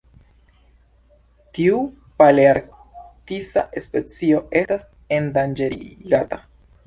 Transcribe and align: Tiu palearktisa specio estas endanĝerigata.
Tiu 1.57 1.75
palearktisa 2.21 3.65
specio 3.85 4.41
estas 4.63 4.87
endanĝerigata. 5.21 6.43